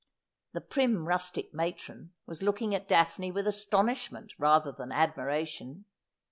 The 0.53 0.61
prim 0.61 1.07
rustic 1.07 1.53
matron 1.53 2.13
was 2.25 2.41
looking 2.41 2.73
at 2.73 2.87
Daphne 2.87 3.29
with 3.31 3.45
astonishment 3.45 4.33
rather 4.39 4.71
than 4.71 4.91
admiration. 4.91 5.85